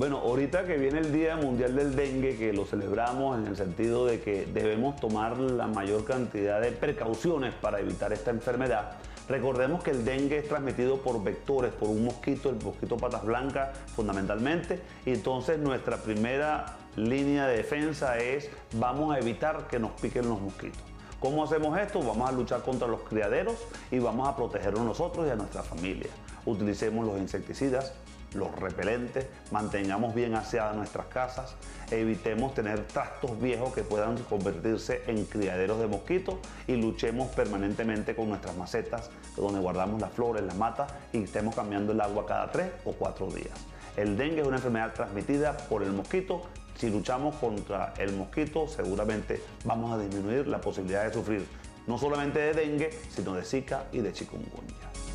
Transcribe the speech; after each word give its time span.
Bueno, 0.00 0.16
ahorita 0.16 0.64
que 0.64 0.78
viene 0.78 1.00
el 1.00 1.12
Día 1.12 1.36
Mundial 1.36 1.76
del 1.76 1.94
Dengue, 1.94 2.38
que 2.38 2.54
lo 2.54 2.64
celebramos 2.64 3.38
en 3.38 3.46
el 3.46 3.54
sentido 3.54 4.06
de 4.06 4.22
que 4.22 4.46
debemos 4.46 4.96
tomar 4.96 5.36
la 5.36 5.66
mayor 5.66 6.06
cantidad 6.06 6.58
de 6.58 6.72
precauciones 6.72 7.52
para 7.52 7.80
evitar 7.80 8.10
esta 8.10 8.30
enfermedad, 8.30 8.92
recordemos 9.28 9.84
que 9.84 9.90
el 9.90 10.06
dengue 10.06 10.38
es 10.38 10.48
transmitido 10.48 11.02
por 11.02 11.22
vectores, 11.22 11.74
por 11.74 11.90
un 11.90 12.06
mosquito, 12.06 12.48
el 12.48 12.56
mosquito 12.64 12.96
patas 12.96 13.26
blancas 13.26 13.76
fundamentalmente, 13.94 14.80
y 15.04 15.10
entonces 15.10 15.58
nuestra 15.58 15.98
primera 15.98 16.78
línea 16.96 17.46
de 17.46 17.58
defensa 17.58 18.16
es 18.16 18.48
vamos 18.76 19.14
a 19.14 19.18
evitar 19.18 19.68
que 19.68 19.78
nos 19.78 19.90
piquen 20.00 20.26
los 20.30 20.40
mosquitos. 20.40 20.80
¿Cómo 21.20 21.44
hacemos 21.44 21.78
esto? 21.78 22.00
Vamos 22.02 22.26
a 22.26 22.32
luchar 22.32 22.62
contra 22.62 22.88
los 22.88 23.02
criaderos 23.02 23.56
y 23.90 23.98
vamos 23.98 24.26
a 24.26 24.34
protegernos 24.34 24.82
nosotros 24.82 25.26
y 25.26 25.30
a 25.30 25.36
nuestra 25.36 25.62
familia. 25.62 26.08
Utilicemos 26.46 27.06
los 27.06 27.18
insecticidas, 27.18 27.92
los 28.34 28.54
repelentes, 28.56 29.26
mantengamos 29.50 30.14
bien 30.14 30.34
aseadas 30.34 30.76
nuestras 30.76 31.06
casas, 31.06 31.56
evitemos 31.90 32.54
tener 32.54 32.86
trastos 32.86 33.40
viejos 33.40 33.74
que 33.74 33.82
puedan 33.82 34.16
convertirse 34.18 35.02
en 35.06 35.24
criaderos 35.24 35.80
de 35.80 35.88
mosquitos 35.88 36.36
y 36.66 36.76
luchemos 36.76 37.28
permanentemente 37.28 38.14
con 38.14 38.28
nuestras 38.28 38.56
macetas 38.56 39.10
donde 39.36 39.60
guardamos 39.60 40.00
las 40.00 40.12
flores, 40.12 40.44
las 40.44 40.56
matas 40.56 40.92
y 41.12 41.22
estemos 41.22 41.54
cambiando 41.54 41.92
el 41.92 42.00
agua 42.00 42.26
cada 42.26 42.50
tres 42.50 42.70
o 42.84 42.92
cuatro 42.92 43.26
días. 43.28 43.58
El 43.96 44.16
dengue 44.16 44.42
es 44.42 44.46
una 44.46 44.56
enfermedad 44.56 44.92
transmitida 44.94 45.56
por 45.56 45.82
el 45.82 45.92
mosquito. 45.92 46.42
Si 46.76 46.88
luchamos 46.88 47.34
contra 47.36 47.92
el 47.98 48.12
mosquito, 48.12 48.68
seguramente 48.68 49.42
vamos 49.64 49.92
a 49.92 49.98
disminuir 49.98 50.46
la 50.46 50.60
posibilidad 50.60 51.04
de 51.04 51.12
sufrir 51.12 51.46
no 51.86 51.98
solamente 51.98 52.38
de 52.38 52.52
dengue, 52.52 52.90
sino 53.10 53.34
de 53.34 53.42
zika 53.42 53.86
y 53.90 53.98
de 53.98 54.12
chikungunya. 54.12 55.09